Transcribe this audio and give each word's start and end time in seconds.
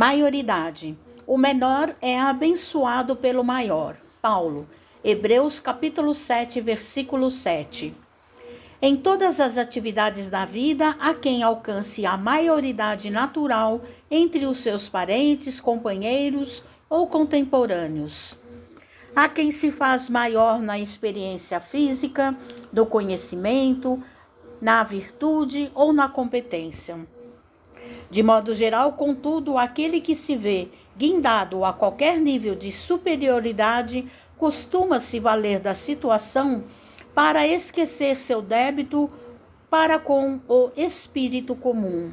Maioridade. 0.00 0.98
O 1.26 1.36
menor 1.36 1.94
é 2.00 2.18
abençoado 2.18 3.14
pelo 3.14 3.44
maior. 3.44 3.94
Paulo. 4.22 4.66
Hebreus 5.04 5.60
capítulo 5.60 6.14
7, 6.14 6.58
versículo 6.62 7.30
7. 7.30 7.94
Em 8.80 8.96
todas 8.96 9.40
as 9.40 9.58
atividades 9.58 10.30
da 10.30 10.46
vida, 10.46 10.96
há 10.98 11.12
quem 11.12 11.42
alcance 11.42 12.06
a 12.06 12.16
maioridade 12.16 13.10
natural 13.10 13.82
entre 14.10 14.46
os 14.46 14.56
seus 14.60 14.88
parentes, 14.88 15.60
companheiros 15.60 16.64
ou 16.88 17.06
contemporâneos. 17.06 18.38
Há 19.14 19.28
quem 19.28 19.52
se 19.52 19.70
faz 19.70 20.08
maior 20.08 20.60
na 20.60 20.78
experiência 20.78 21.60
física, 21.60 22.34
do 22.72 22.86
conhecimento, 22.86 24.02
na 24.62 24.82
virtude 24.82 25.70
ou 25.74 25.92
na 25.92 26.08
competência. 26.08 27.06
De 28.10 28.24
modo 28.24 28.52
geral, 28.52 28.94
contudo, 28.94 29.56
aquele 29.56 30.00
que 30.00 30.16
se 30.16 30.36
vê 30.36 30.68
guindado 30.98 31.64
a 31.64 31.72
qualquer 31.72 32.18
nível 32.18 32.56
de 32.56 32.72
superioridade 32.72 34.04
costuma 34.36 34.98
se 34.98 35.20
valer 35.20 35.60
da 35.60 35.74
situação 35.74 36.64
para 37.14 37.46
esquecer 37.46 38.16
seu 38.16 38.42
débito 38.42 39.08
para 39.70 39.98
com 39.98 40.40
o 40.48 40.70
espírito 40.76 41.54
comum. 41.54 42.12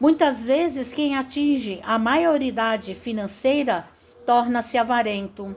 Muitas 0.00 0.44
vezes, 0.44 0.92
quem 0.92 1.16
atinge 1.16 1.80
a 1.84 1.98
maioridade 1.98 2.92
financeira 2.92 3.88
torna-se 4.26 4.76
avarento. 4.76 5.54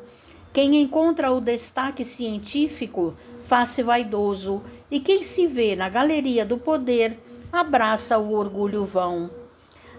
Quem 0.53 0.81
encontra 0.81 1.31
o 1.31 1.41
destaque 1.41 2.05
científico 2.05 3.15
faz-se 3.41 3.81
vaidoso, 3.81 4.61
e 4.91 4.99
quem 4.99 5.23
se 5.23 5.47
vê 5.47 5.75
na 5.75 5.89
galeria 5.89 6.45
do 6.45 6.57
poder 6.57 7.19
abraça 7.51 8.17
o 8.17 8.33
orgulho 8.33 8.85
vão. 8.85 9.29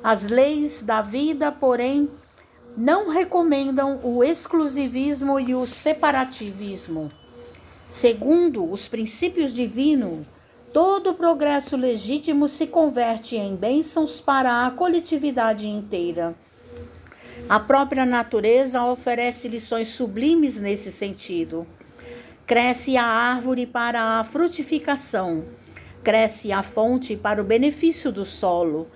As 0.02 0.26
leis 0.26 0.82
da 0.82 1.02
vida, 1.02 1.52
porém, 1.52 2.10
não 2.76 3.10
recomendam 3.10 4.00
o 4.02 4.22
exclusivismo 4.24 5.38
e 5.38 5.54
o 5.54 5.66
separativismo. 5.66 7.10
Segundo 7.88 8.70
os 8.70 8.88
princípios 8.88 9.52
divinos, 9.52 10.24
todo 10.72 11.14
progresso 11.14 11.76
legítimo 11.76 12.46
se 12.48 12.66
converte 12.66 13.36
em 13.36 13.56
bênçãos 13.56 14.20
para 14.20 14.64
a 14.66 14.70
coletividade 14.70 15.66
inteira. 15.66 16.34
A 17.48 17.58
própria 17.58 18.06
natureza 18.06 18.84
oferece 18.84 19.48
lições 19.48 19.88
sublimes 19.88 20.60
nesse 20.60 20.92
sentido. 20.92 21.66
Cresce 22.46 22.96
a 22.96 23.04
árvore 23.04 23.66
para 23.66 24.20
a 24.20 24.24
frutificação, 24.24 25.46
cresce 26.02 26.52
a 26.52 26.62
fonte 26.62 27.16
para 27.16 27.40
o 27.40 27.44
benefício 27.44 28.10
do 28.10 28.24
solo. 28.24 28.86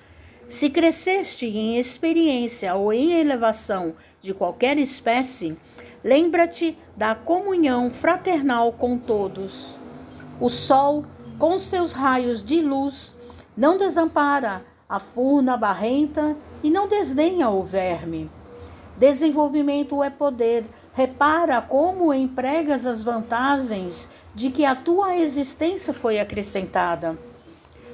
Se 0.48 0.70
cresceste 0.70 1.46
em 1.46 1.78
experiência 1.78 2.74
ou 2.74 2.92
em 2.92 3.12
elevação 3.12 3.94
de 4.20 4.34
qualquer 4.34 4.78
espécie, 4.78 5.56
lembra-te 6.02 6.76
da 6.96 7.14
comunhão 7.14 7.90
fraternal 7.90 8.72
com 8.72 8.98
todos. 8.98 9.78
O 10.40 10.48
sol, 10.48 11.04
com 11.38 11.58
seus 11.58 11.92
raios 11.92 12.42
de 12.42 12.60
luz, 12.60 13.16
não 13.56 13.78
desampara 13.78 14.64
a 14.88 14.98
furna 14.98 15.56
barrenta 15.56 16.36
e 16.62 16.70
não 16.70 16.86
desdenha 16.86 17.48
o 17.48 17.62
verme. 17.62 18.30
Desenvolvimento 18.96 20.02
é 20.02 20.10
poder. 20.10 20.64
Repara 20.94 21.60
como 21.60 22.14
empregas 22.14 22.86
as 22.86 23.02
vantagens 23.02 24.08
de 24.32 24.48
que 24.48 24.64
a 24.64 24.76
tua 24.76 25.16
existência 25.16 25.92
foi 25.92 26.20
acrescentada. 26.20 27.18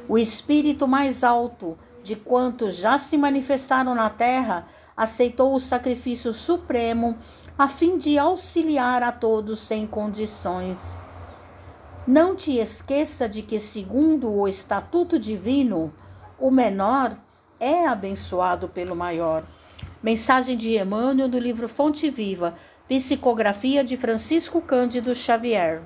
O 0.07 0.19
espírito 0.19 0.87
mais 0.87 1.25
alto 1.25 1.79
de 2.03 2.15
quantos 2.15 2.77
já 2.77 2.99
se 2.99 3.17
manifestaram 3.17 3.95
na 3.95 4.11
terra 4.11 4.67
aceitou 4.95 5.55
o 5.55 5.61
sacrifício 5.61 6.31
supremo 6.35 7.17
a 7.57 7.69
fim 7.69 7.97
de 7.97 8.19
auxiliar 8.19 9.03
a 9.03 9.11
todos 9.11 9.61
sem 9.61 9.87
condições. 9.87 11.01
Não 12.07 12.37
te 12.37 12.59
esqueça 12.59 13.27
de 13.27 13.41
que, 13.41 13.59
segundo 13.59 14.31
o 14.31 14.47
estatuto 14.47 15.19
divino, 15.19 15.91
o 16.39 16.51
menor 16.51 17.17
é 17.59 17.87
abençoado 17.87 18.69
pelo 18.69 18.95
maior. 18.95 19.43
Mensagem 20.03 20.57
de 20.57 20.77
Emmanuel 20.77 21.29
do 21.29 21.39
livro 21.39 21.69
Fonte 21.69 22.11
Viva, 22.11 22.55
psicografia 22.89 23.85
de 23.85 23.97
Francisco 23.97 24.61
Cândido 24.61 25.15
Xavier. 25.15 25.83